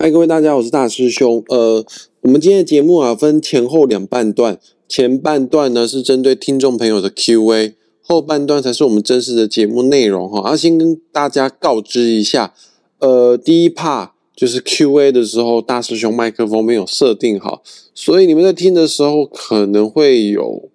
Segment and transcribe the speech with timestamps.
[0.00, 1.42] 嗨，各位大家，我是大师兄。
[1.48, 1.84] 呃，
[2.20, 4.60] 我们今天的节目啊，分前后两半段。
[4.88, 10.50] 前半段呢是针对听众朋友的 Q&A，后半段才是我们真实的节目内容哈。
[10.50, 12.54] 啊、先跟大家告知一下，
[13.00, 20.68] 呃，第一 part 就是 Q&A 的时候，大师兄麦克风没有设定好，所以你们在听的时候可能会有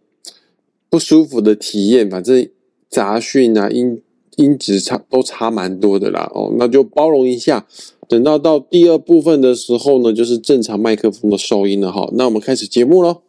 [0.90, 2.10] 不舒服的体验。
[2.10, 2.50] 反正
[2.90, 4.02] 杂讯啊，音
[4.38, 6.30] 音质差都差蛮多的啦。
[6.34, 7.66] 哦，那就包容一下。
[8.08, 12.10] 等到到第二部分的时候呢，就是正常麦克风的收音了哈。
[12.14, 13.22] 那我们开始节目喽。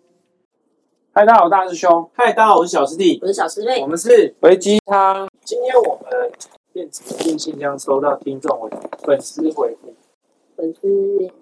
[1.13, 2.11] 嗨，大家好，大师兄。
[2.13, 5.29] 嗨，大家好，我是小师弟，我是小师妹，我们是维鸡汤。
[5.45, 6.31] 今天我们
[6.73, 8.69] 电子信信箱收到听众回
[9.05, 9.95] 粉丝回复，
[10.57, 10.89] 粉丝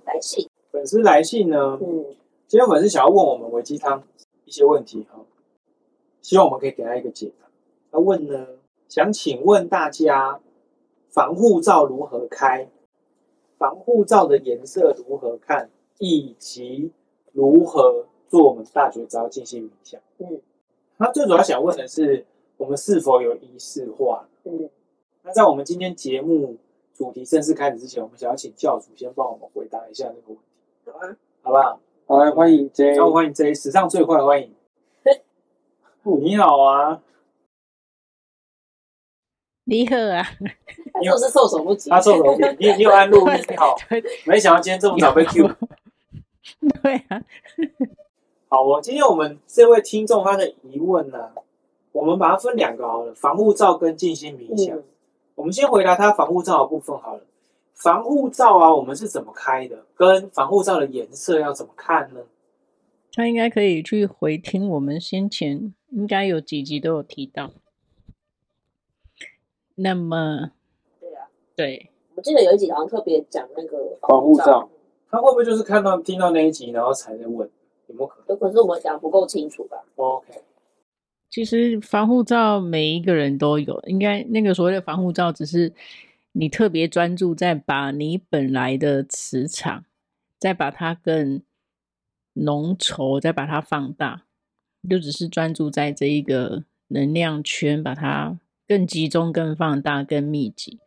[0.04, 1.78] 来信，粉丝来信呢？
[1.80, 2.04] 嗯，
[2.46, 4.02] 今天粉丝想要问我们维鸡汤
[4.44, 5.20] 一些问题哈，
[6.20, 7.46] 希望我们可以给他一个解答。
[7.90, 8.46] 他问呢，
[8.92, 10.38] 想请问大家，
[11.08, 12.68] 防护罩如何开？
[13.56, 16.92] 防护罩的颜色如何看，以及
[17.32, 19.98] 如何做我们大绝招进行冥想？
[20.18, 20.42] 嗯，
[20.98, 22.26] 那最主要想问的是，
[22.58, 24.28] 我们是否有仪式化？
[24.44, 24.68] 嗯，
[25.22, 26.58] 那在我们今天节目
[26.92, 30.42] 主题正式开始之前，我们想要请教主先帮我们回答一下这个问题。
[30.84, 31.80] 好啊，好不好？
[32.08, 34.54] 好，来欢迎 J，欢迎 J，史上最快欢迎。
[36.20, 37.02] 你好啊。
[39.64, 40.26] 你好啊，
[41.00, 41.88] 你又是措手不及。
[41.88, 43.34] 他措手不及，你你有按录音？
[43.48, 43.76] 你好，
[44.26, 45.48] 没想到今天这么早被 Q。
[46.82, 47.22] 对啊，
[48.48, 51.32] 好，我今天我们这位听众他的疑问呢、啊，
[51.92, 54.76] 我们把它分两个好了，防护罩跟静心冥想。
[54.76, 54.82] 嗯、
[55.36, 57.22] 我们先回答他防护罩的部分好了。
[57.74, 59.84] 防护罩啊，我们是怎么开的？
[59.94, 62.20] 跟防护罩的颜色要怎么看呢？
[63.14, 67.52] 他应该可以去回听我们先前应该有几集都有提到。
[69.74, 70.50] 那么，
[71.00, 74.68] 对呀、啊，对，我记得有一集好像特别讲那个防护罩，
[75.10, 77.48] 他会不会就是看到听到那一集，然后才在问？
[77.86, 78.28] 有没有可能？
[78.28, 80.42] 有可能是我们讲不够清楚吧？OK，
[81.30, 85.72] 其实防护罩每一个人都有，应该那个所谓的防护罩，只是
[86.32, 89.84] 你特别专注在把你本来的磁场，
[90.38, 91.42] 再把它更
[92.34, 94.24] 浓稠，再把它放大，
[94.88, 98.38] 就只是专注在这一个能量圈，把它。
[98.72, 100.78] 更集中、更放大、更密集，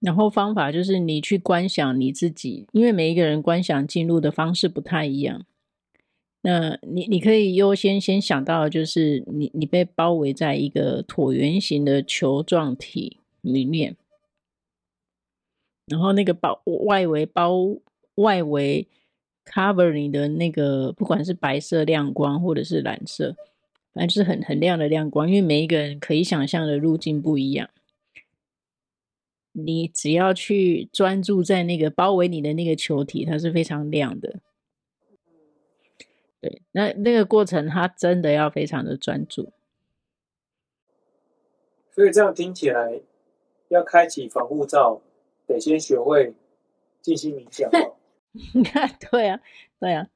[0.00, 5.44] 然后方法就是你去观想你自己，因为每一个人观想进入的方式不太一样。
[6.40, 13.98] 那你你可以优先先想到就是你你被包围在一个椭圆形的球状体里面，
[15.84, 17.76] 然后那个包外围包
[18.14, 18.88] 外围
[19.44, 23.36] cover 你的那个，不管是白色亮光或者是蓝色。
[23.92, 27.70] 反正就是很很亮的亮光，因为每一个人可以想象的路径不一样。
[29.52, 34.38] 你只要去专注在那个包围你的那个球体，它是非常亮的。
[36.40, 39.52] 对，那那个过程，它真的要非常的专注。
[41.90, 43.00] 所以这样听起来，
[43.68, 45.02] 要开启防护罩，
[45.46, 46.32] 得先学会
[47.02, 47.68] 静心冥想。
[48.54, 49.40] 你看，对啊，
[49.80, 50.08] 对啊。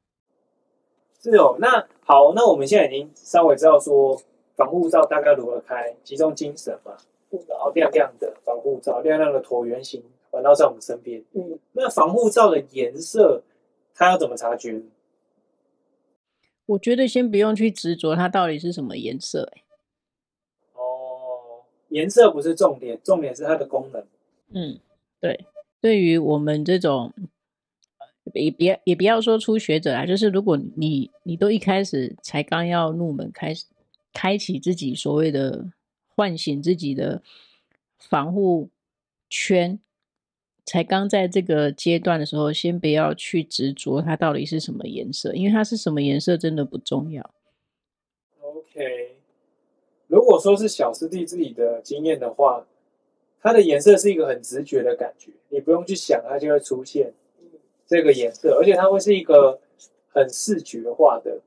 [1.20, 4.20] 是哦，那好，那我们现在已经稍微知道说
[4.56, 6.92] 防护罩大概如何开，集中精神嘛，
[7.48, 11.24] 然后亮亮的防护罩，亮亮的椭圆形环绕在我们身边。
[11.32, 13.42] 嗯，那防护罩的颜色，
[13.94, 14.82] 它要怎么察觉？
[16.66, 19.62] 我觉得先不用去执着它到底是什么颜色，欸，
[20.74, 24.04] 哦，颜色不是重点，重点是它的功能。
[24.52, 24.78] 嗯，
[25.20, 25.46] 对，
[25.80, 27.10] 对于我们这种。
[28.34, 33.64] 也别也不要说初学者啊，就是如果你你都一开始才刚要入门，开始
[34.12, 35.66] 开启自己所谓的
[36.08, 37.22] 唤醒自己的
[37.98, 38.68] 防护
[39.30, 39.78] 圈，
[40.64, 47.34] 才刚在这个阶段的时候，先不要去执着它到底是什么颜色，因为它是什么颜色真的不重要。
[48.40, 49.16] OK，
[50.06, 52.66] 如果说是小师弟自己的经验的话，
[53.40, 57.12] 它的颜色是一个很直觉的感觉，你不用去想，它就会出现。
[57.86, 59.58] 这个颜色，而且它会是一个
[60.08, 61.38] 很视觉化的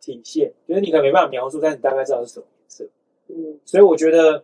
[0.00, 2.84] 体现，就是你可能没办法描述，但你大概知道是什么颜色。
[3.28, 4.42] 嗯，所以我觉得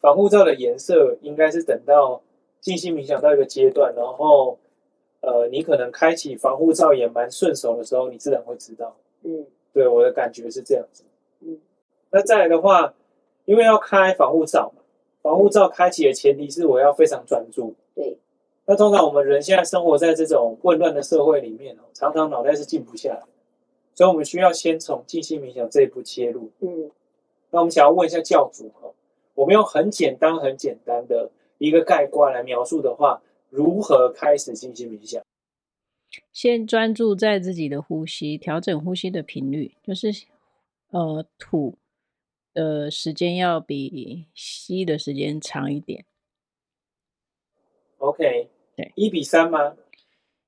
[0.00, 2.22] 防护罩的颜色应该是等到
[2.60, 4.58] 静心冥想到一个阶段，然后
[5.20, 8.96] 呃，你可能开启防护罩也蛮顺手的时候，你自然会知道。
[9.22, 11.02] 嗯，对，我的感觉是这样子。
[11.40, 11.58] 嗯，
[12.10, 12.94] 那再来的话，
[13.44, 14.82] 因为要开防护罩嘛，
[15.22, 17.74] 防护罩开启的前提是我要非常专注。
[17.94, 18.16] 对。
[18.70, 23.22] 那通常我们人现在生活在这种混乱的社会里面哦，常常脑袋是静不下来，
[23.96, 26.52] 所以我们需要先从静心冥想这一步切入。
[26.60, 26.88] 嗯，
[27.50, 28.88] 那我们想要问一下教主哈，
[29.34, 35.20] 我们用很简单、很简单的一个概括来描述的话，如何开始静心冥想？
[36.32, 40.12] 先专注在自己的呼吸，调整呼吸的频率，就是
[40.90, 41.76] 呃吐
[42.54, 46.04] 的时间要比吸的时间长一点。
[47.98, 48.48] OK，
[48.80, 49.76] 对，一比三吗？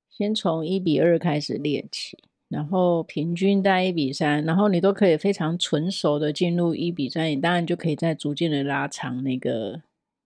[0.08, 2.18] 先从一比二开始练起，
[2.48, 9.82] 然后平均带一比三，然后你都可以非常纯熟的进入一比三，你当然就可以再逐渐的拉长那个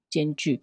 [0.09, 0.63] 间距。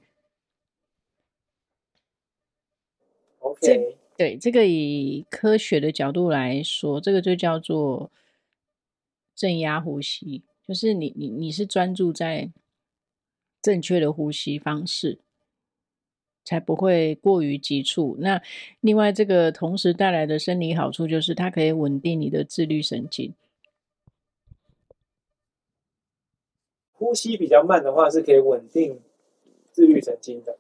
[3.40, 8.10] OK，对，这个以科学的角度来说，这个就叫做
[9.36, 12.51] 正压呼吸，就是你你你是专注在
[13.62, 15.19] 正确的呼吸方式，
[16.44, 18.16] 才不会过于急促。
[18.19, 18.42] 那
[18.81, 23.34] 另外，这个同时带来的生理好处就是它可以稳定你的自律神经。
[26.92, 29.00] 呼吸比较慢的话，是可以稳定
[29.72, 30.57] 自律神经的。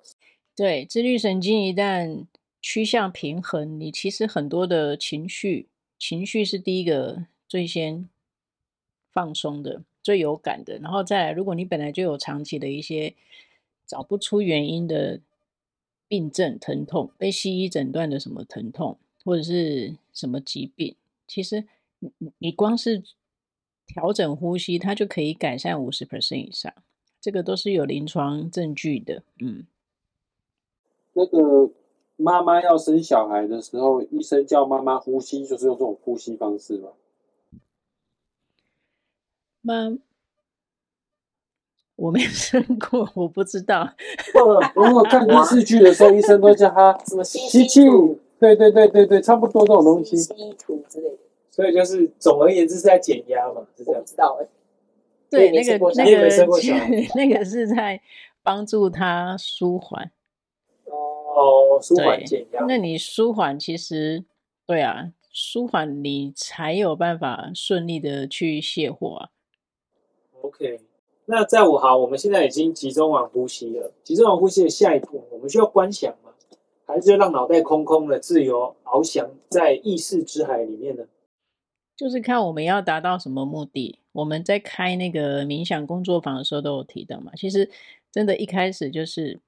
[0.55, 2.25] 对，自律神经一旦
[2.61, 8.09] 趋向平衡，你其实很多的情绪，情绪是第一个最先
[9.11, 10.77] 放松的、最有感的。
[10.79, 13.13] 然后再来，如果你本来就有长期的一些
[13.85, 15.19] 找不出原因的
[16.07, 20.95] 病症、疼痛，被西医诊断的什么疼痛或者是什么疾病，
[21.27, 21.65] 其实
[21.99, 23.03] 你你光是
[23.85, 26.73] 调整呼吸，它就可以改善五十 percent 以上。
[27.19, 29.23] 这个都是有临床证据的。
[29.39, 29.65] 嗯，
[31.13, 31.73] 那个。
[32.15, 36.89] 妈妈要生小孩的时候，医生叫妈妈呼吸，就是用这种呼吸方式吗？
[39.61, 39.97] 妈，
[41.95, 43.87] 我没 生过，我不知道。
[44.33, 47.81] 我我看电视剧的时候，医生都叫他什么吸吸气，
[48.39, 50.17] 对对对对对，差不多这种东西。
[50.17, 51.17] 吸土之类的。
[51.51, 54.01] 所以就是总而言之是在减压嘛，是这样。
[54.01, 54.47] 不知道哎。
[55.29, 56.29] 对，那个那个
[57.15, 58.01] 那个是在
[58.41, 60.11] 帮助他舒缓。
[60.85, 62.65] 哦，舒缓减压。
[62.67, 64.23] 那你舒缓，其实
[64.65, 69.29] 对啊，舒缓你才有办法顺利的去卸货啊。
[70.41, 70.79] OK，
[71.25, 73.91] 那在我好，我们现在已经集中完呼吸了。
[74.03, 76.31] 集中完呼吸的下一步，我们需要观想吗？
[76.85, 81.05] 还是要让脑袋空空的，自由翱翔在意识之海里面呢？
[81.95, 83.99] 就是看我们要达到什么目的。
[84.11, 87.31] 我们在开那个冥想工作坊的时候都有提到嘛。
[87.35, 87.69] 其实
[88.11, 89.39] 真的，一开始就是。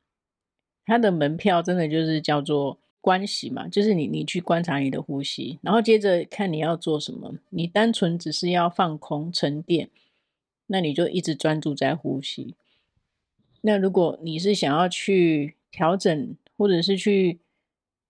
[0.87, 7.33] 它的门票真的就是叫做观息嘛，就是你你去观察你的呼吸，然后接着看你要做什么。
[7.49, 9.89] 你单纯只是要放空沉淀，
[10.67, 12.55] 那你就一直专注在呼吸。
[13.61, 17.39] 那如果你是想要去调整，或者是去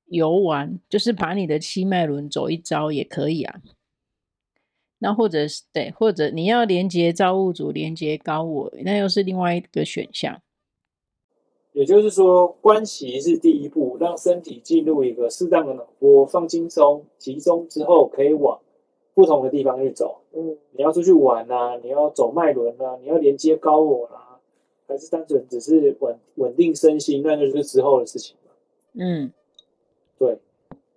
[0.06, 3.62] 游玩，就是把你的七脉轮走一遭也可以啊。
[5.00, 10.42] 那或者是对，或者你要连接造物主，连接高我，那又是另外一个选项。
[11.74, 18.60] 也就是说，观息是第一步，让身体进入一个适当的脑波，放轻松、集中之后，可以往
[19.16, 20.20] 不同的地方去走。
[20.34, 24.40] 嗯，你要出去玩啊，你要走脉轮啊，你要连接高我啦、啊，
[24.88, 28.36] 还是单纯只是稳稳定身心，那就是之后的事情。
[28.94, 29.32] 嗯，
[30.20, 30.38] 对。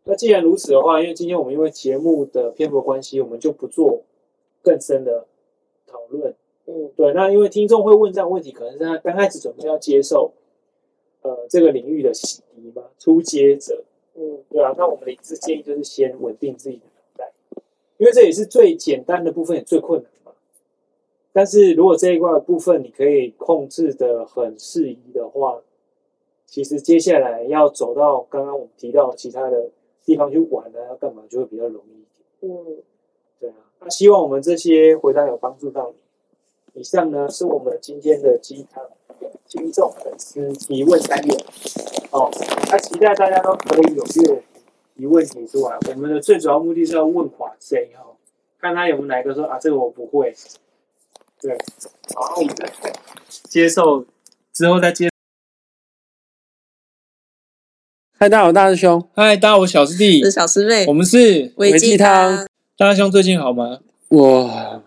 [0.05, 4.03] 那既然如此的话，因为今天我们因为节目的篇幅关系，我们就不做
[4.61, 5.27] 更深的
[5.87, 6.35] 讨论。
[6.67, 7.15] 嗯，对。
[7.15, 10.33] 那因为听众会问这样问题，可能是他刚开始准备要接受。
[11.21, 13.83] 呃，这个领域的洗涤嘛，初阶者，
[14.15, 16.81] 嗯，对啊，那我们的一致建议就是先稳定自己
[17.99, 20.33] 因为这也是最简单的部分，也最困难嘛。
[21.33, 25.61] 但是如果这一块部分你可以控制的很适宜的话，
[26.47, 29.69] 其实接下来要走到刚刚我们提到其他的
[30.05, 32.57] 地方去玩呢，要干嘛就会比较容易一点。
[32.57, 32.83] 嗯，
[33.39, 36.81] 对啊，那希望我们这些回答有帮助到你。
[36.81, 38.83] 以上呢是我们今天的鸡汤。
[39.49, 41.37] 听众粉丝提问单元，
[42.11, 42.31] 哦，
[42.71, 44.43] 那期待大家都可以踊跃
[44.99, 45.79] 提问题出来。
[45.89, 48.05] 我们的最主要目的是要问话谁哈，
[48.61, 50.35] 看他有没有哪个说啊，这个我不会。
[51.41, 51.57] 对，
[52.17, 52.69] 好，我们再
[53.45, 54.05] 接受
[54.53, 55.09] 之后再接。
[58.19, 59.09] 嗨，大家好，大师兄。
[59.15, 60.21] 嗨，大家好，我小师弟。
[60.25, 60.85] 是小师妹。
[60.87, 62.45] 我们是维鸡汤。
[62.77, 63.79] 大师兄最近好吗？
[64.09, 64.83] 我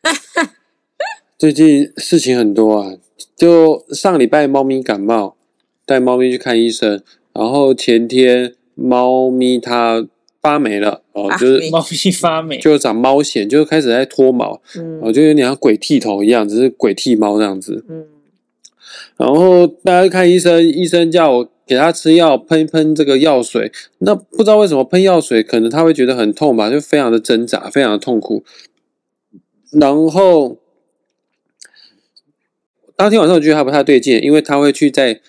[1.36, 2.96] 最近事情很多啊。
[3.36, 5.36] 就上礼拜猫咪感冒，
[5.84, 7.02] 带猫咪去看医生，
[7.34, 10.06] 然后前天猫咪它
[10.40, 18.06] 发霉了哦，就是猫咪发霉，就长猫癣，就开始在脱毛，嗯，哦，就有点像鬼剃头一样，只是鬼剃猫这样子，嗯，
[19.16, 28.44] 然后大家看医生，医生叫我给他吃药，喷一喷这个药水，那不知道为什么喷药水，可能他会觉得很痛吧，就非常的挣扎，非常的痛苦，
[29.70, 30.58] 然后。
[32.94, 35.20] 当天晚上我觉得还不太对劲，因为他会去在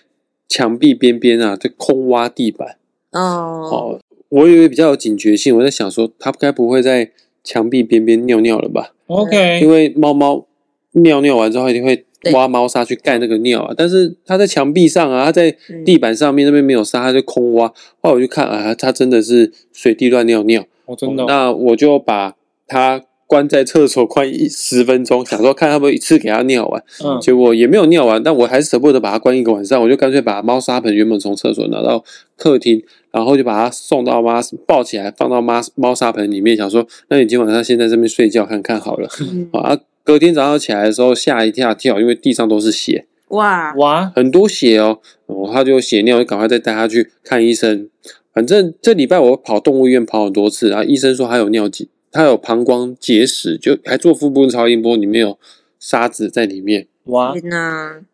[0.48, 2.78] 墙壁边边啊，就空挖地板。
[3.14, 7.12] 哦，哦，我以为比较有警觉性，我在想说，它该不会在
[7.44, 10.46] 墙壁边边尿尿了吧？OK，因为猫猫
[10.92, 15.56] 尿尿完之后一定会挖猫砂去盖那个尿啊，但是它在墙壁上啊，它在
[15.86, 17.68] 地板上面那边没有沙，它就空挖。
[18.02, 20.66] 后来我就看啊，它真的是随地乱尿尿。
[20.86, 21.26] 哦，真的哦。
[21.28, 22.36] 那我就把
[22.68, 23.04] 它。
[23.26, 32.04] 关在厕所关一十分钟，想说看他们一次给他尿完，嗯，结果也没有尿完，但我还是舍不得把它关一个晚上，我就干脆把猫砂盆原本从厕所拿到
[32.38, 43.74] 客厅，然后就把它送到妈抱起来放到妈猫砂盆里面，想说那你今晚上先在这边睡觉看看好了，嗯、 啊，隔天早上起来的时候吓一跳跳，因为地上都是血，哇。
[43.76, 47.88] 哇，很多血哦，然后他就血尿，就赶快再带他去看医生，
[48.34, 51.90] 反正这礼拜我跑动物医院跑很多次，然后医生说他有尿急。
[52.16, 55.36] 他有膀胱结石，就还做腹部超音波，里面有
[55.80, 56.86] 沙子在里面。
[57.06, 57.34] 哇，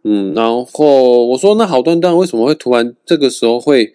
[0.06, 3.94] 嗯，然后我说那好端端为什么会突然这个时候会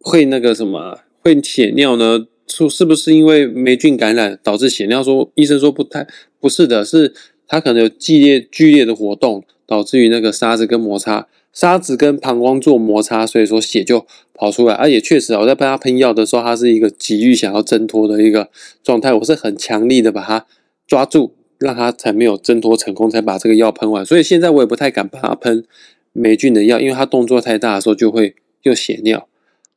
[0.00, 2.26] 会那个什么会血尿呢？
[2.48, 5.02] 说是不是因为霉菌感染导致血尿？
[5.02, 6.06] 说医生说不太
[6.40, 7.14] 不是的，是
[7.46, 11.28] 他可能有剧烈剧烈的活动导致于那个沙子跟摩擦。
[11.52, 14.74] 沙子跟膀胱做摩擦，所以说血就跑出来。
[14.74, 18.48] 而、啊、也确实啊，我在帮他喷药的时候，他是一个急于想要挣脱的一个
[18.84, 19.12] 状态。
[19.12, 20.46] 我是很强力的把他
[20.86, 24.06] 抓住，让他才没有挣脱成功，才把这个药喷完。
[24.06, 25.64] 所以现在我也不太敢帮他喷
[26.12, 29.26] 霉菌的药，因为他动作太大的时候就会又血尿。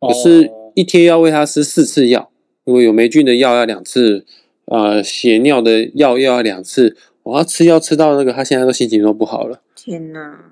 [0.07, 2.29] 可是，一天要喂它吃四次药，
[2.65, 4.25] 因为有霉菌的药要两次，
[4.65, 6.95] 呃，血尿的药又要两次。
[7.23, 9.61] 我要吃药吃到那个，它现在都心情都不好了。
[9.75, 10.51] 天哪！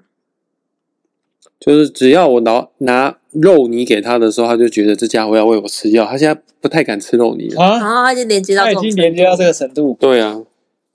[1.60, 6.06] 就是只要我拿拿肉泥给他的时候，他就觉得这家伙要喂我吃药。
[6.06, 7.62] 他现在不太敢吃肉泥了。
[7.62, 9.96] 啊，他已经连接到，他已经连接到这个程度。
[10.00, 10.42] 对啊，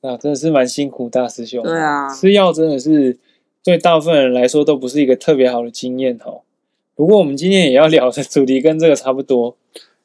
[0.01, 1.63] 啊，真的是蛮辛苦大师兄。
[1.63, 3.17] 对啊，吃药真的是
[3.63, 6.41] 对大部分人来说都不是一个特别好的经验哦。
[6.97, 9.57] 不过我们今天也要聊的主题跟这个差不多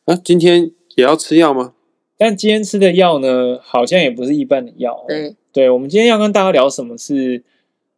[0.06, 0.16] 啊。
[0.24, 1.74] 今天也要吃药吗？
[2.18, 5.04] 但今天吃的药呢，好像也不是一般的药。
[5.08, 7.42] 对，对，我们今天要跟大家聊什么是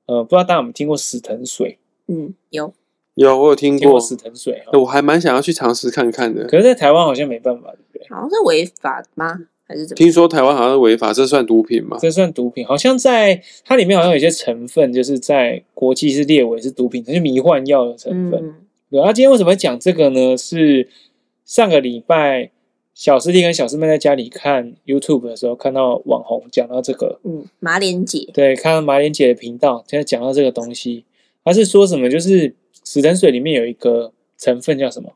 [0.06, 1.80] 呃，不知道大家有没有听过死藤水？
[2.08, 2.72] 嗯，有
[3.16, 6.46] 有，我有听过，听过死藤水，我还蛮想要去尝试看看的。
[6.46, 8.08] 可是，在台湾好像没办法，对不对？
[8.10, 9.40] 好像是违法吗？
[9.66, 9.98] 还是怎么？
[9.98, 11.98] 听说台湾好像是违法，这算毒品吗？
[12.00, 18.40] 这算毒品，好像在它里面好像有些成分，就是在国际是列为是毒品，它是迷幻药的成分。
[18.42, 18.56] 嗯、
[18.94, 20.38] 对，那、啊、今天为什么讲这个呢？
[20.38, 20.88] 是
[21.46, 22.52] 上个礼拜
[22.94, 31.06] 小师弟跟小师妹在家里看 YouTube 的时候，看到网红讲到这个，嗯，马莲姐，对，看到马莲姐的频道，现在讲到这个东西。
[31.44, 32.08] 他是说什么？
[32.08, 35.14] 就是死藤水里面有一个成分叫什么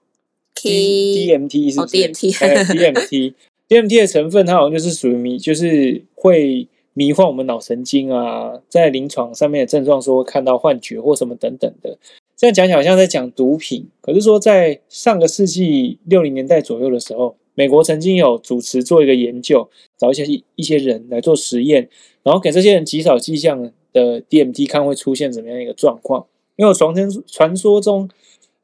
[0.56, 1.98] ？DMT 是不是？
[1.98, 8.60] 哦，DMT，DMT，DMT 的成分，它好像就是属于迷，就是会迷幻我们脑神经啊。
[8.68, 12.00] 在临床上面的症状说会看到幻觉或什么等等的。
[12.38, 19.68] 这样讲起来好像在讲毒品，可是说在上个世纪六零年代左右的时候，美国曾经有主持做一个研究，
[19.98, 20.24] 找一些
[20.56, 21.90] 一些人来做实验，
[22.24, 23.72] 然后给这些人极少剂项。
[23.94, 26.28] 的 DMT 看会出现怎么样一个状况？
[26.56, 28.08] 因为传称传说中，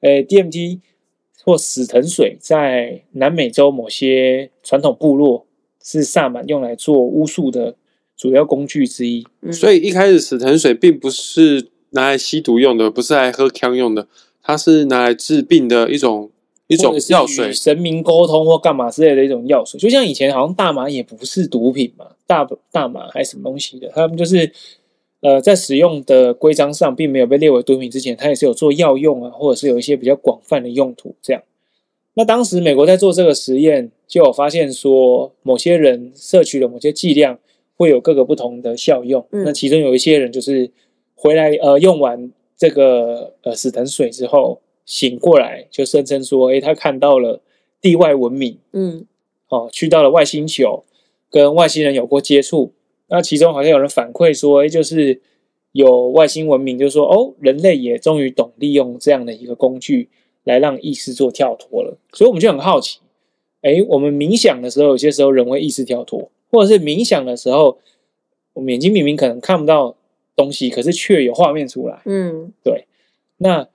[0.01, 0.79] 诶，DMT
[1.43, 5.47] 或死藤水在南美洲某些传统部落
[5.81, 7.75] 是萨满用来做巫术的
[8.15, 9.25] 主要工具之一。
[9.51, 14.07] 所以一开始死藤水并不是拿来吸毒用的，不是来喝枪用的，
[14.43, 16.29] 它是拿来治病的一种
[16.67, 19.79] 一种药水，神明沟通或干嘛之类的一种药水。
[19.79, 24.51] 就像以前好像大麻也不是毒品嘛，大大麻还是什么东西的，他们就是。
[25.25, 31.41] 呃，在使用的规章上，并没有被列为毒品之前，它也是有做药用啊，或者是有一些比较广泛的用途这样。
[32.15, 37.39] 那当时美国在做这个实验，就有发现说，某些人摄取了某些剂量，
[37.77, 39.25] 会有各个不同的效用。
[39.31, 40.69] 嗯、那其中有一些人就是
[41.23, 47.39] 回来呃用完这个呃死藤水之后醒过来，就声称说，诶，他看到了
[47.79, 49.05] 地外文明，嗯，
[49.47, 50.83] 哦，去到了外星球，
[51.29, 52.73] 跟外星人有过接触。
[53.07, 55.21] 那其中好像有人反馈说，哎，就是
[55.71, 60.09] 有外星文明，就是说，哦，人类也终于懂利用这样的一个工具
[60.43, 61.97] 来让意识做跳脱了。
[62.11, 62.99] 所以我们就很好奇，
[63.61, 67.77] 哎，我们冥想的时候，有些时候人会意识跳脱，或者是冥想的时候，
[68.51, 69.95] 我们眼睛明明可能看不到
[70.35, 72.01] 东西，可是却有画面出来。
[72.05, 72.85] 嗯，对。
[73.37, 73.67] 那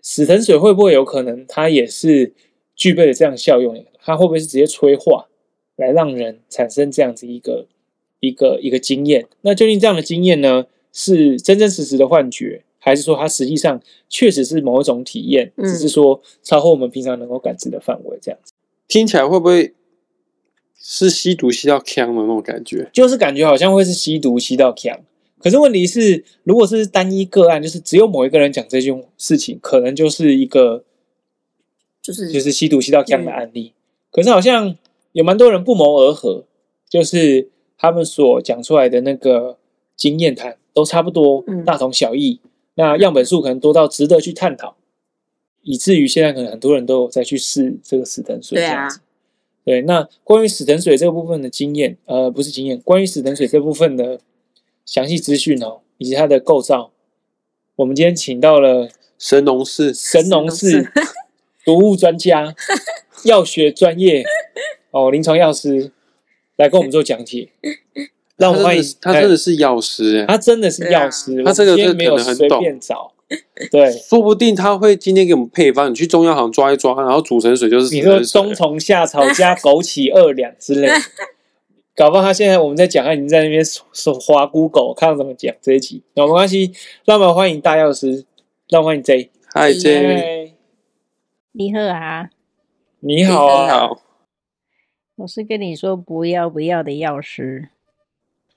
[0.00, 2.32] 死藤水会不会有可能，它也是
[2.74, 3.84] 具备了这样效用？
[4.02, 5.28] 它会不会是直接催化，
[5.76, 7.66] 来让人产生这样子一个？
[8.22, 18.18] 一个一个经验，那究竟这样的经验呢，是真真实实的幻觉，还是说它实际上确实是某一种体验，嗯、只是说超乎我们平常能够感知的范围？
[18.20, 18.52] 这样子
[18.86, 19.72] 听起来会不会
[20.78, 22.90] 是吸毒吸到呛的那种感觉？
[22.92, 24.98] 就是感觉好像会是吸毒吸到锵，
[25.42, 30.84] 可是问题是，如果是单一个案，就是只有某一个人讲这件事情，可能就是一个
[32.02, 33.72] 就是就是吸毒吸到锵的案例。
[33.74, 33.78] 嗯、
[34.10, 34.76] 可是好像
[35.12, 36.44] 有蛮多人不谋而合，
[36.88, 39.56] 就是他们所讲出来的那个
[39.96, 42.40] 经验谈都差不多，大同小异。
[42.44, 44.76] 嗯、那样本数可能多到值得去探讨，
[45.62, 48.98] 以至于现在可能很多人都有在去试这个死藤水这样子。
[49.64, 54.20] 对啊，对，那关于死藤水这个部分的经验，呃，不是经验，关于死藤水这部分的
[54.90, 56.90] 详细资讯哦，以及它的构造，
[57.76, 60.90] 我们今天请到了神农氏，神农氏。
[61.64, 62.52] 毒物专家、
[63.24, 64.24] 药学专业
[64.90, 65.92] 哦，临床药师
[66.56, 67.50] 来跟我们做讲解。
[68.36, 71.44] 让我们欢迎他，真的是药师，他真的是药师。
[71.44, 73.12] 他这个真的没有随便找，
[73.70, 77.94] 对，说不定他会今天给我们配方，你去中药行抓一抓，然后煮成水就是。
[77.94, 80.88] 你说冬虫夏草加枸杞二两之类，
[82.00, 86.02] 搞不好他现在我们在讲，他已经在那边手滑 Google 看怎么讲这一集。
[86.14, 86.72] 那没关系，
[87.04, 88.24] 让我们欢迎大药师，
[88.70, 90.54] 让我们欢迎 J，嗨 J。
[91.52, 92.30] 你好啊，
[93.00, 93.90] 你好啊，
[95.16, 97.68] 我是跟你说不要不要的药师。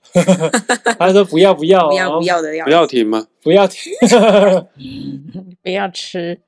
[0.98, 3.26] 他说不要不要不要不要的药，不要停吗？
[3.42, 3.92] 不要停，
[5.62, 6.40] 不要吃。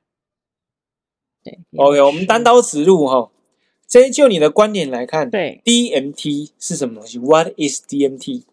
[1.43, 3.29] 对，OK，我们单刀直入哈。
[3.87, 8.43] 这就你的观点来看，对，DMT 是什么东西？What is DMT？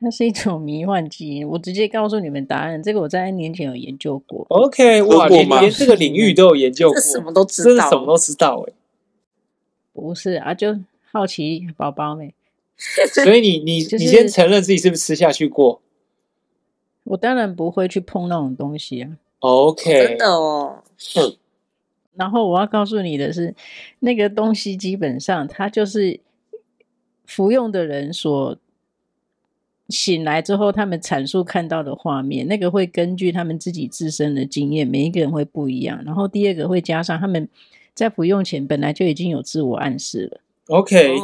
[0.00, 2.82] 它是一种迷幻剂，我直接告诉你们答案。
[2.82, 4.46] 这个我在 N 年前有研究过。
[4.48, 8.72] OK，哇，连连这个领域都有研究过，什么都知道，什么都知道哎。
[9.92, 10.80] 不是啊，就
[11.12, 12.32] 好奇宝宝们。
[13.12, 15.82] 所以你你、就是、你先承认自己是不是吃下去过？
[17.04, 19.18] 我当然不会去碰那种东西啊。
[19.40, 20.82] OK，真的哦。
[21.16, 21.36] 嗯。
[22.14, 23.54] 然后我要告诉你的是，
[23.98, 26.20] 那个东西基本上它就是
[27.26, 28.56] 服用的人所。
[29.88, 36.00] 醒来之后，他们阐述看到的画面，那个会根据他们自己自身的经验，每一个人会不一样。
[36.04, 37.48] 然后第二个会加上他们
[37.92, 40.40] 在服用前本来就已经有自我暗示了。
[40.68, 41.16] OK，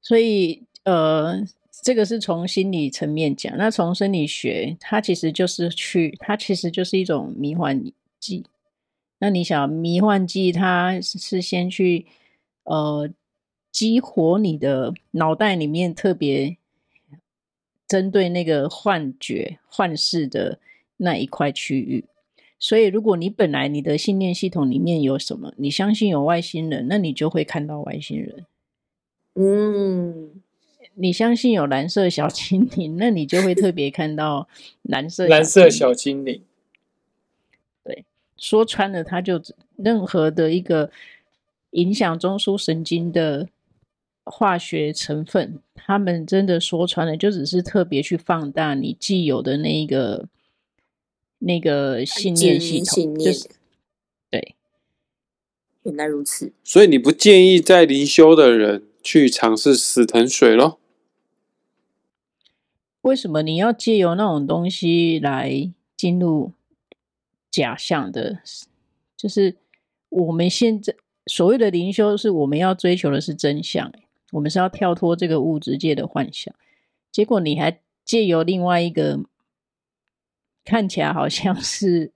[0.00, 1.44] 所以呃，
[1.82, 3.54] 这个是从心理层面讲。
[3.58, 7.84] 那从生理学，它其实就是去，它其实就是一种迷幻
[8.18, 8.46] 剂。
[9.22, 12.06] 那你想，迷幻剂它是先去
[12.64, 13.08] 呃
[13.70, 16.56] 激活你的脑袋里面特别。
[17.88, 20.58] 针对那个幻觉、幻视的
[20.96, 22.06] 那一块区域，
[22.58, 28.46] 所以如果你本来你的信念系统里面有什么，你相信有外星人，那你就会看到外星人。
[29.34, 30.30] 嗯，
[30.94, 34.48] 你相信有蓝色小精灵，那你就会特别看到
[34.84, 36.40] 蓝色蓝色小精灵。
[38.42, 39.40] 对，说穿了，它就
[39.76, 40.90] 任何的一个
[41.70, 43.48] 影响中枢神经的。
[44.24, 50.28] 化学成分，他们真的说穿了，就只是特别去放大你既有的那一个
[51.40, 53.48] 那个信念系统，信念就是
[54.30, 54.54] 对。
[55.82, 60.78] 原来如此，所以你不建议在灵修的人去尝试死藤水咯？
[63.00, 66.52] 为什么你要借由那种东西来进入
[67.52, 68.40] 假象的？
[69.16, 69.54] 就是
[70.08, 70.92] 我们现在
[71.26, 73.92] 所谓的灵修，是我们要追求的是真相。
[74.32, 76.54] 我们是要跳脱这个物质界的幻想，
[77.10, 79.20] 结果你还借由另外一个
[80.64, 82.10] 看起来好像是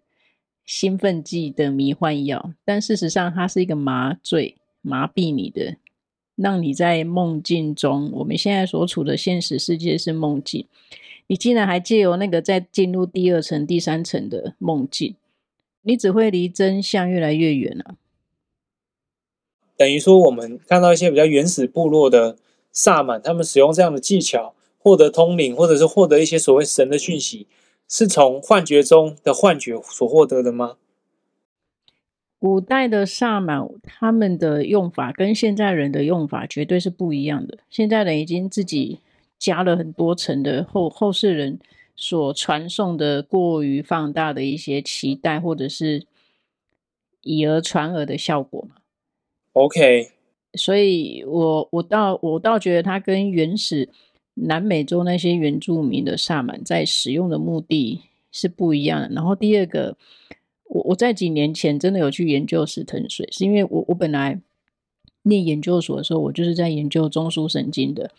[0.65, 5.77] 兴奋剂的迷幻药，但事实上它是一个麻醉，麻痹你的，
[6.37, 8.11] 让你在梦境中。
[8.13, 10.67] 我们现在所处的现实世界是梦境，
[11.27, 15.15] 你竟然还借由那个再进入第二层、第三层的梦境，
[15.87, 17.95] 你只会离真相越来越远了啊。
[19.77, 22.37] 等于说，我们看到一些比较原始部落的
[22.73, 27.47] 萨满，他们使用这样的技巧获得通灵，或者是获得一些所谓神的讯息，
[27.89, 30.77] 是从幻觉中的幻觉所获得的吗？
[32.39, 37.59] 古代的萨满，他们的用法跟现在人的用法绝对是不一样的。
[37.71, 39.01] 现在人已经自己
[39.39, 41.59] 加了很多层的后后世人
[41.97, 46.05] 所传送的过于放大的一些期待，或者是
[47.23, 48.77] 以讹传讹的效果嘛。
[49.55, 50.11] OK，
[50.55, 53.89] 所以我我倒我倒觉得它跟原始
[54.35, 59.09] 南美洲那些原住民的萨满在使用的目的是不一样的。
[59.09, 59.97] 然后第二个，
[60.65, 64.39] 我我在几年前真的有去研究死藤水，是因为我我本来
[65.23, 68.11] 念研究所的时候，我就是在研究中枢神经的，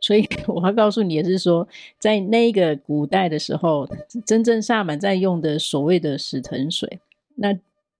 [0.00, 1.66] 所以 我要告诉你也是说，
[1.98, 3.88] 在那个古代的时候，
[4.24, 7.00] 真正萨满在用的所谓的死藤水，
[7.34, 7.58] 那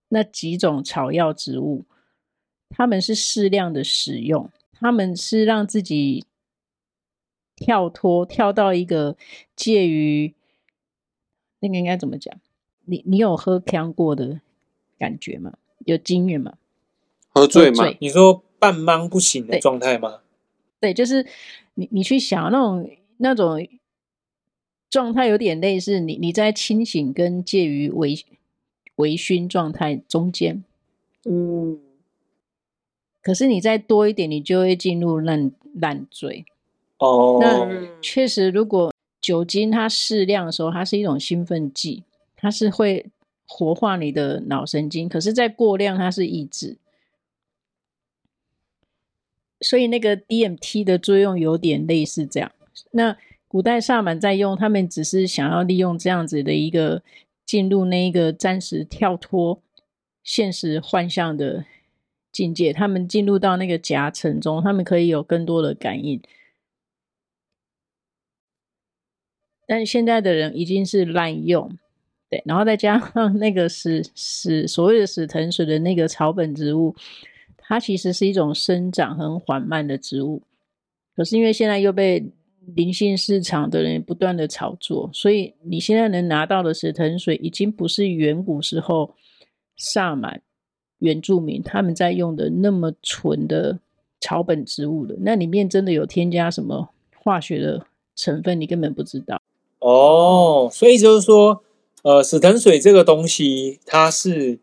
[0.09, 1.83] 那几种草药植物。
[2.71, 6.23] 他们是适量的使用，他们是让自己
[7.55, 9.17] 跳脱，跳到一个
[9.55, 10.35] 介于
[11.59, 12.39] 那个应该怎么讲？
[12.85, 14.39] 你你有喝锵过的
[14.99, 15.57] 感觉吗？
[15.85, 16.53] 有经验吗？
[17.29, 17.91] 喝醉吗？
[17.99, 20.19] 你说半懵不醒的状态吗？
[20.79, 21.25] 对，就是
[21.79, 23.65] 你你去想那种那种
[24.89, 28.15] 状态，有点类似你你在清醒跟介于微
[28.95, 30.63] 微醺状态中间。
[31.23, 31.79] 嗯。
[33.21, 36.45] 可是你再多一点，你就会进入烂烂醉。
[36.99, 37.67] 哦，那
[38.01, 42.03] 确实，如果酒精它适量的时候，它是一种兴奋剂，
[42.35, 43.05] 它是会
[43.45, 45.07] 活化你的脑神经。
[45.07, 46.77] 可是在过量，它是抑制。
[49.61, 52.51] 所以那个 DMT 的作用有点类似这样。
[52.91, 53.17] 那
[53.47, 57.03] 古代萨满在用，他们只是想要利用这样子的一个
[57.45, 59.61] 进入那一个暂时跳脱
[60.23, 61.65] 现实幻象的。
[62.31, 66.21] 境界，他们进入到那个夹层中，他们可以有更多的感应。
[69.65, 71.75] 但现在的人已经是滥用，
[72.29, 76.95] 对，然后再加上那个死死所谓的死藤水的那个草本植物，
[77.69, 80.41] 它其实是一种生长很缓慢的植物。
[81.15, 82.25] 可是因为现在又被
[82.75, 89.13] 灵性市场的人不断的炒作，所以你现在能拿到的死藤水，已经不是远古时候
[89.77, 90.41] 萨满。
[90.97, 93.79] 原住民他们在用的那么纯的
[94.19, 98.59] 草本植物了，那里面真的有添加什么化学的成分？
[98.59, 99.41] 你根本不知道。
[99.79, 101.63] 哦，所以就是说，
[102.01, 104.59] 呃，死藤水这个东西它是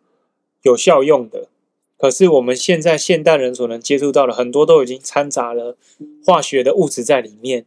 [0.60, 1.48] 有效用的，
[1.96, 5.76] 可是我们现在现代人所能接触到的很多都已经掺杂了
[6.24, 7.66] 化学的物质在里面，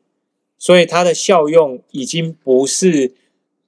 [0.57, 3.13] 所以它的效用已经不是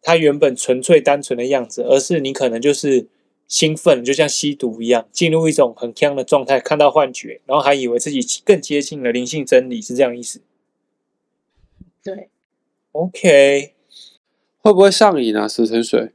[0.01, 3.07] 它原本纯粹单纯的样子，而是你可能就是。
[3.47, 10.39] 兴奋，就像吸毒一样，进入一种很锵的状态，看到幻觉，然后还以为自己更接近了灵性真理，是这样意思？
[12.01, 12.29] 对
[12.93, 13.73] ，OK，
[14.61, 15.49] 会不会上瘾啊？
[15.49, 16.13] 死沉水？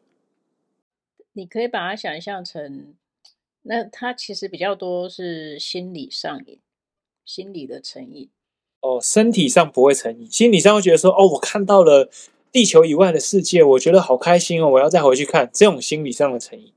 [1.34, 2.94] 你可以把它想象成，
[3.68, 6.60] 那它其实比较多是心理上瘾，
[7.24, 8.30] 心理的成瘾。
[8.80, 12.08] 哦，身体上不会成瘾，心理上会觉得说，哦，我看到了
[12.52, 16.72] 地球以外的世界，我觉得好开心哦，我要再回去看，这种心理上的成瘾。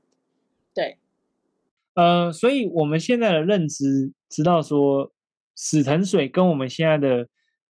[0.74, 0.96] 对，
[1.94, 5.12] 呃，所以我们现在的认知知道说，
[5.54, 7.28] 死藤水跟我们现在的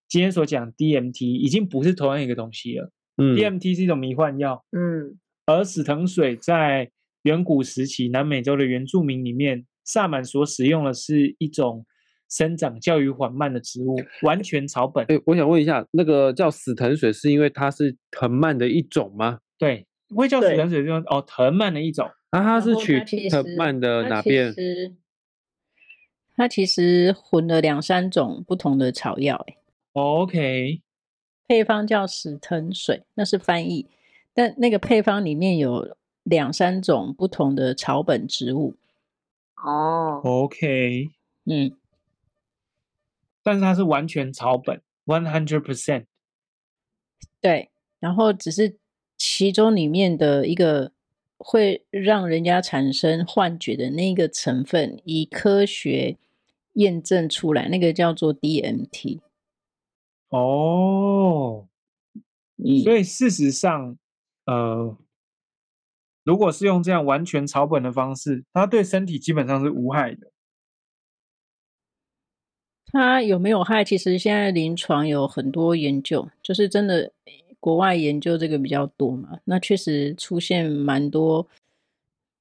[0.08, 2.90] 今天所讲 DMT 已经不是同样一个东西了。
[3.18, 6.90] 嗯，DMT 是一种迷幻药，嗯，而死藤水在
[7.22, 11.84] 远古时期南美洲的原住民里面，萨满所使用的是一种
[12.28, 15.04] 生长较于缓慢的植物，完全草本。
[15.08, 19.40] 哎，我想问一下，那个叫死藤水是因为它是藤蔓的一种吗？
[19.58, 22.08] 对，会叫死藤水就是哦，藤蔓的一种。
[22.32, 24.54] 那它是取藤蔓的哪边？
[26.36, 29.56] 它其实混了两三种不同的草药，欸。
[29.92, 30.80] OK，
[31.46, 33.88] 配方叫死藤水，那是翻译。
[34.32, 35.96] 但那个配方里面有
[36.30, 38.74] 两三种不同的草本植物。
[39.56, 41.10] 哦，OK，
[41.44, 41.76] 嗯，
[43.42, 46.06] 但是它是完全草本，one hundred percent。
[47.42, 48.78] 对，然后只是
[49.18, 50.92] 其中里面的一个。
[51.42, 56.18] 会让人家产生幻觉的那个成分，以科学
[56.74, 59.20] 验证出来，那个叫做 DMT。
[60.28, 61.66] 哦，
[62.58, 63.96] 嗯，所以事实上，
[64.44, 64.94] 呃，
[66.24, 70.30] 如果是用这样完全草本的方式，它对身体基本上是无害的。
[72.86, 73.84] 它有没有害？
[73.84, 77.12] 其实现在临床有很多研究，就是真的。
[77.62, 81.46] 国外研究这个比较多嘛，那确实出现蛮多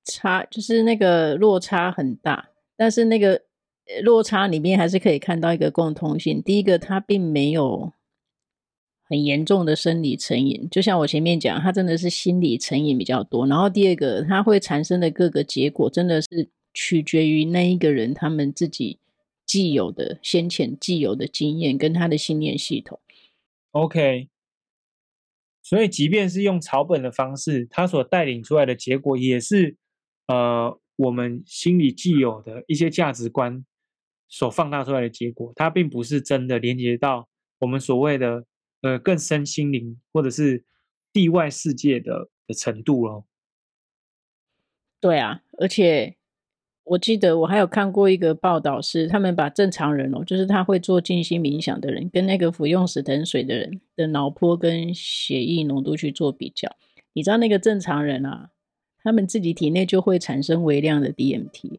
[0.05, 2.47] 差，就是那个落差很大。
[2.77, 3.41] 但是那个
[4.01, 6.41] 落差里面还是可以看到一个共通性。
[6.41, 7.91] 第一个，它并没有
[9.09, 13.47] 很严重的生理成瘾，就像我前面讲，它真的是心理成瘾比较多。
[13.47, 18.99] 然后第二个，它会产生的各个结果，真的是取决于那一个人他们自己
[19.45, 22.99] 既有的先前既有的经验跟他的信念系统。
[23.71, 24.29] OK。
[25.61, 29.75] 所以，即便是用草本的方式，它所带领出来的结果，也是
[30.27, 33.63] 呃我们心里既有的一些价值观
[34.27, 35.53] 所放大出来的结果。
[35.55, 37.27] 它并不是真的连接到
[37.59, 38.45] 我们所谓的
[38.81, 40.63] 呃更深心灵或者是
[41.11, 43.25] 地外世界的的程度咯。
[44.99, 46.15] 对啊，而且。
[46.85, 56.67] 我记得我还有看过一个报道，是他们把正常人哦，就是他会做静心冥想的人，跟那个服用死藤水的人的脑波跟血液浓度去做比较。
[57.13, 58.49] 你知道那个正常人啊，
[59.03, 61.77] 他们自己体内就会产生微量的 DMT。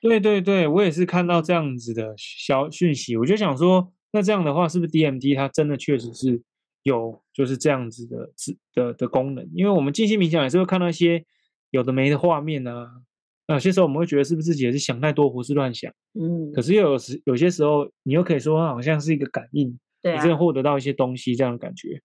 [0.00, 6.40] 对对对，我也是看到这样子的消讯息，我就想说，那这样的话，是不是 DMT 它真的确实是
[6.84, 8.32] 有就是这样子的
[8.72, 9.46] 的的功能？
[9.54, 11.22] 因为我们静心冥想也是会看到一些
[11.68, 13.02] 有的没的画面啊。
[13.48, 15.92] 有些时候我们会觉得是不是自己也是想太多，胡思乱想。
[16.14, 22.00] 嗯，可是又有时有些时候，你又可以说好像是一个感应，对啊，你真的获得到一些东西这样的感觉。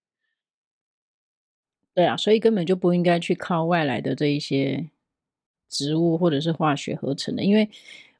[1.93, 4.89] 对啊，所以根本就不应该去靠外来的这一些
[5.69, 7.69] 植物或者是化学合成的，因为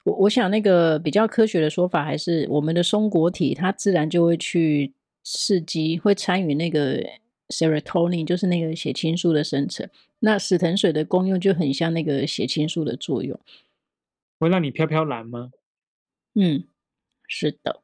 [0.04, 7.00] 我我想那个比较科学的说法还是我们的松果体它自然就会去刺激，会参与那个
[7.48, 9.88] serotonin，就是那个血清素的生成。
[10.20, 13.38] 那死藤水的功用就很像那个血清素的作用，
[14.38, 15.50] 会让你飘飘然吗？
[16.34, 16.64] 嗯，
[17.28, 17.82] 是的。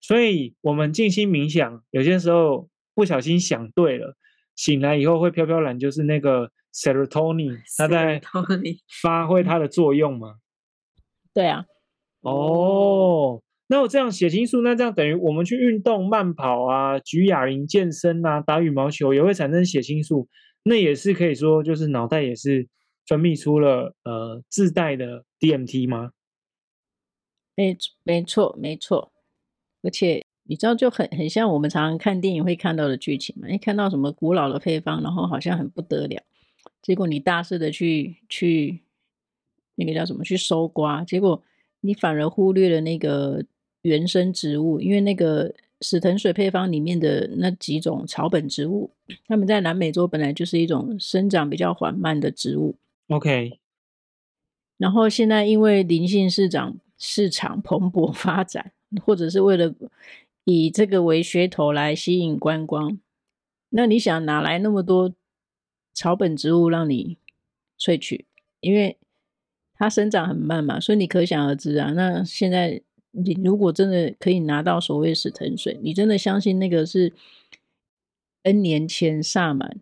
[0.00, 4.16] 所以我们静心冥想，有些时候不小心想对了。
[4.54, 8.20] 醒来以后会飘飘然，就是那个 serotonin，它在
[9.02, 10.36] 发挥它的作用吗？
[11.34, 11.66] 对啊。
[12.20, 20.28] 哦，那我这样血清素，那这样等于我们去运动、慢跑啊、举哑铃、健身啊、打羽毛球也会产生血清素，
[20.62, 22.66] 那也是可以说就是脑袋也是
[23.06, 26.12] 分泌出了呃自带的 DMT 吗？
[27.56, 29.12] 没没错没错，
[29.82, 30.24] 而且。
[30.46, 33.48] 你知道就很很像我们常常看电影会看到的剧情嘛？
[33.48, 36.22] 一看到什么古老的配方，然后好像很不得了，
[36.82, 38.82] 结果你大肆的去去
[39.76, 41.42] 那个叫什么去搜刮，结果
[41.80, 43.44] 你反而忽略了那个
[43.82, 48.90] 原生植物，因为那个死藤水配方里面的那几种草本植物，
[49.26, 52.74] 它们在南美洲本来就是一种生长比较缓慢的植物。
[53.08, 53.58] OK，
[54.78, 58.72] 然后现在因为灵性市场市场蓬勃发展，
[59.04, 59.74] 或者是为了
[60.44, 62.98] 以这个为噱头来吸引观光，
[63.70, 65.12] 那你想哪来那么多
[65.92, 67.18] 草本植物让你
[67.78, 68.24] 萃取？
[68.60, 68.96] 因为
[69.76, 71.90] 它生长很慢嘛，所以你可想而知啊。
[71.92, 77.12] 那现在你如果真的可以拿到所谓死藤水，你真的相信那个是
[78.42, 79.80] N 年前萨满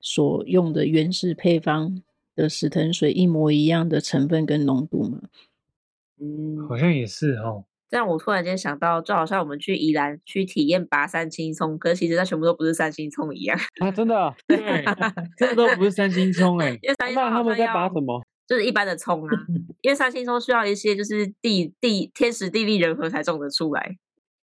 [0.00, 2.02] 所用的原始配方
[2.34, 5.20] 的死藤水一模一样的成分跟浓度吗？
[6.20, 7.64] 嗯，好像也是哦。
[7.88, 13.90] 这样我突然间想到，就好像我们去宜兰去体验拔三青葱，可是其实它全部都不是三星葱一样啊！
[13.92, 14.84] 真的，对，
[15.38, 16.76] 这都不是三星葱 哎。
[17.14, 18.20] 那他们在拔什么？
[18.46, 19.30] 就是一般的葱啊。
[19.82, 23.96] 因为三星葱需要一些就是地地天时地利人和才种得出来，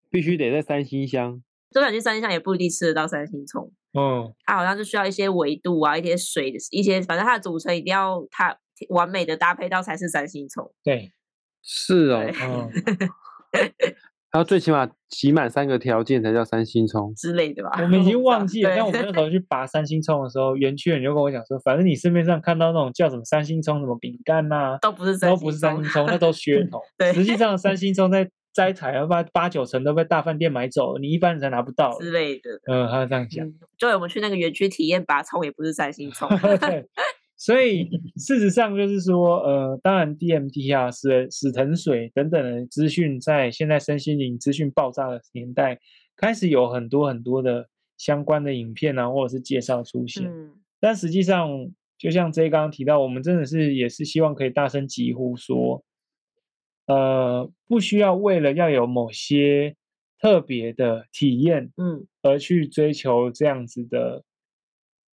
[0.10, 1.42] 必须得在三星乡。
[1.72, 3.72] 就算去三星乡也不一定吃得到三星葱。
[3.94, 8.58] 嗯，它好像是需要一些纬度啊，一些水的一些，反正它的组成一定要它
[8.90, 10.74] 完美的搭配到才是三星葱。
[10.84, 11.12] 对，
[11.62, 12.32] 是哦。
[12.42, 12.72] 嗯。
[14.32, 17.72] 还要最起码集满三个条件才叫三星葱之类的吧？
[17.82, 18.70] 我们已经忘记了。
[18.76, 26.82] 但我们那时候去拔三星葱的时候，园区人就跟我讲说，反正你市面上看到那种叫什么三星葱，什么饼干呐， 都不是都不是三星葱，那都噱头。
[26.98, 32.50] 对，实际上三星葱在摘采要八八九成都被大饭店买走了，你一般人才拿不到之类的。
[32.68, 33.48] 嗯，他这样讲。
[33.78, 36.28] 就我们去那个园区体验拔葱，也不是三星葱。
[36.40, 36.86] 对。
[37.38, 45.80] 所以事实上就是说，呃，当然 DMT 啊、死死藤水等等的资讯，在现在身心灵资讯爆炸的年代，
[46.16, 50.26] 开始有很多很多的相关的影片啊，或者是介绍出现。
[50.26, 50.52] 嗯。
[50.80, 51.48] 但实际上，
[51.98, 55.84] 就像 J 刚刚提到，我们真的是也是希望可以大声疾呼说，
[56.88, 59.76] 呃，不需要为了要有某些
[60.20, 64.24] 特别的体验，嗯，而去追求这样子的，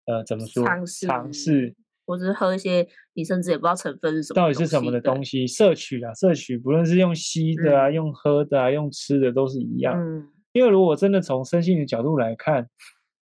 [0.05, 0.63] 呃，怎么说？
[0.63, 1.07] 尝试。
[1.07, 1.75] 尝试。
[2.05, 6.13] 或者是喝一些你甚至也不知道成分是什么，到底是什么的东西摄取啊？
[6.13, 9.95] 摄取，不论是用吸的啊、嗯、用喝的啊、用吃的都是一样。
[9.97, 12.67] 嗯，因为如果真的从身心的角度来看，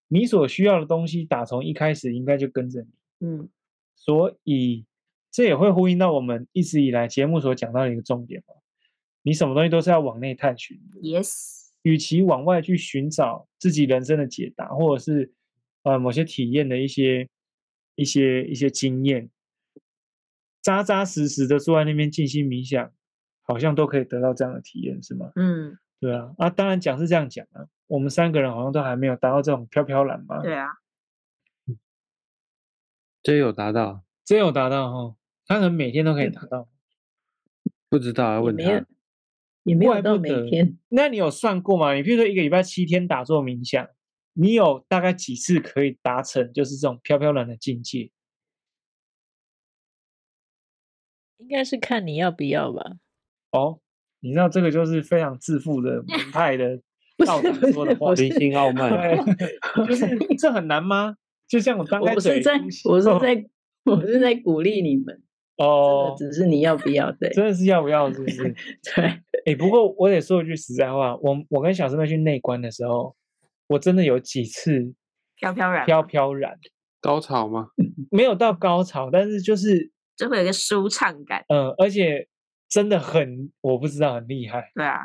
[0.07, 2.87] 你所需要的东西打从一开始应该就跟着你。
[3.27, 3.49] 嗯，
[3.95, 4.85] 所以
[5.31, 8.55] 这也会呼应到我们一直以来节目所讲到的一个重点嘛。
[9.21, 10.99] 你什么东西都是要往内探寻的。
[11.01, 15.31] Yes，与其往外去寻找自己人生的解答，或者是
[15.83, 17.27] 呃某些体验的一些。
[17.99, 19.29] 一些一些经验，
[20.61, 22.91] 扎扎实实的坐在那边静心冥想，
[23.41, 25.31] 好像都可以得到这样的体验，是吗？
[25.35, 26.33] 嗯，对啊。
[26.37, 30.41] 啊，当然讲是这样讲啊，我们三个人好像都还没有达到这种飘飘然嘛。
[30.41, 30.69] 对啊，
[33.21, 35.15] 真有达到，真有达到哈。
[35.45, 36.69] 他可能每天都可以达到，
[37.89, 38.85] 不知道啊，问他。
[39.63, 40.77] 也没有到每天。
[40.87, 41.93] 那你有算过吗？
[41.93, 43.85] 你比如说一个礼拜七天打坐冥想。
[44.41, 48.09] 你有大概几次可以达成就是这种飘飘然的境界？
[51.39, 52.93] 应该是看你要不要吧。
[53.51, 53.81] 哦，
[54.21, 56.77] 你知道这个就是非常自负的门派的
[57.25, 58.89] 道长说的话，心性傲慢。
[58.89, 59.17] 对，
[59.85, 61.17] 就是这很难吗？
[61.45, 63.45] 就像我刚开始，我是在，我是在，
[63.83, 65.21] 我是在鼓励你们。
[65.57, 67.11] 哦，只是你要不要？
[67.11, 68.09] 对，真的是要不要？
[68.13, 68.55] 是不是？
[68.95, 69.03] 对。
[69.45, 73.17] 哎，不过我得说一句实在话，我我跟小师妹去内观的时候。
[73.69, 74.93] 我真的有几次
[75.37, 76.57] 飘飘然，飘飘然，
[76.99, 77.69] 高潮吗？
[78.11, 81.43] 没有到高潮，但是就是就会有一个舒畅感。
[81.47, 82.27] 嗯，而且
[82.67, 84.71] 真的很，我不知道很厉害。
[84.75, 84.99] 对啊。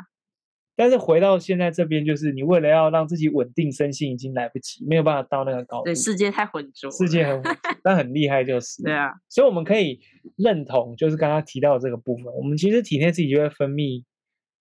[0.77, 5.85] 但是回到现在这边，就是你为了要让自己稳定身心，已经来不及，没有办法到那个高度。
[5.85, 8.83] 对，世界太浑浊，世界很浑浊，但很厉害就是。
[8.83, 10.01] 对啊，所以我们可以
[10.35, 14.03] 认同，就是刚刚提到的这个部分，我们其实体内自己就会分泌，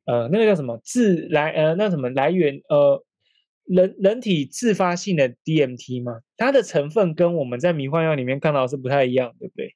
[0.04, 3.04] 呃，那个叫什么自来呃，那什么来源呃，
[3.64, 9.74] 人人体自发性的 DMT 吗，它的成分跟我们在迷幻药里面看到是不太一样，对不对？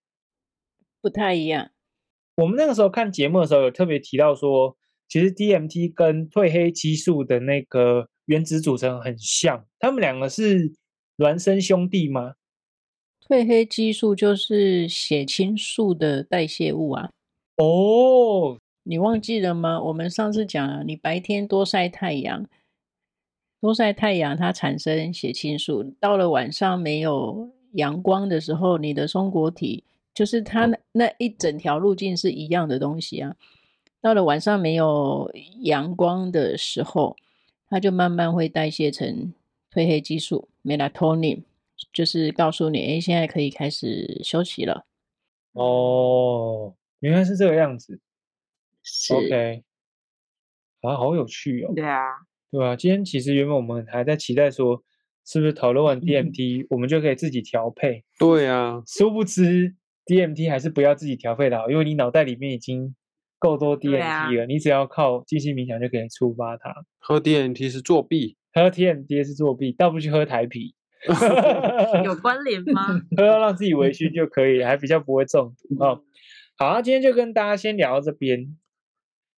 [1.01, 1.70] 不太一样。
[2.37, 4.77] 我们那个时候看节目的时候，有特别提到说。
[5.11, 10.70] 其实 DMT 跟褪黑激素的那个原子组成很像，他们两个是
[11.16, 12.35] 孪生兄弟吗？
[13.27, 17.09] 褪黑激素就是血清素的代谢物啊。
[17.57, 19.81] 哦，你忘记了吗？
[19.81, 22.46] 我们上次讲了，你白天多晒太阳，
[23.61, 33.35] 多晒太阳它产生血清素，到了晚上没有阳光的时候，你的松果体就是它那那一整条路径是一样的东西啊。
[34.01, 35.31] 到了晚上没有
[35.62, 37.16] 阳光的时候，
[37.68, 39.35] 它就慢慢会代谢成
[39.73, 41.42] 褪黑激素 （melatonin），
[41.92, 44.87] 就是告诉你，哎，现在可以开始休息了。
[45.53, 47.99] 哦，原来是这个样子。
[49.12, 49.64] OK，
[50.83, 51.73] 啊，好有趣哦。
[51.75, 52.05] 对啊，
[52.50, 52.76] 对啊。
[52.76, 54.82] 今天其实原本我们还在期待说，
[55.26, 58.04] 是不是讨论完 DMT，我们就可以自己调配？
[58.18, 58.82] 对啊。
[58.87, 59.74] 殊不知
[60.06, 62.94] DMT 还是不要自己调配的好，因为你脑袋里面已经。
[63.40, 66.74] 够多 DMT 了，啊，你只要靠静心冥想就可以触发它。
[66.98, 70.74] 喝 DMT 是作弊，喝 TMD 是作弊，倒不去喝台啤。
[72.04, 73.00] 有关联吗？
[73.16, 76.02] 喝到让自己微醺就可以，还比较不会中毒哦。
[76.56, 78.56] 好啊，今天就跟大家先聊到这边。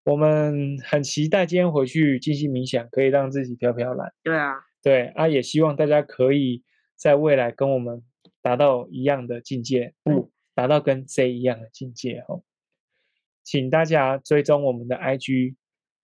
[0.04, 4.12] 我们很期待今天回去静心冥想，可以让自己飘飘然。
[4.22, 6.62] 对啊，对啊，也希望大家可以
[6.96, 8.02] 在未来跟我们
[8.40, 12.42] 达到一样的境界，不达到跟 J 一样的境界哦。
[13.42, 15.54] 请大家追踪我们的 IG，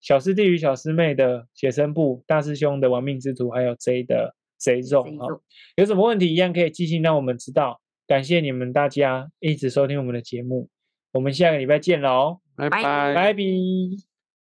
[0.02, 5.28] 小师弟与小师妹的写生部，大师兄的玩命之徒，还有 J 的贼种啊，
[5.76, 7.82] 有什么问题一样可以寄信让我们知道。
[8.08, 10.70] 感谢你们大家一直收听我们的节目，
[11.12, 14.15] 我们下个礼拜见喽，拜拜，拜拜。